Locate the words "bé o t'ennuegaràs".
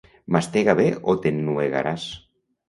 0.79-2.09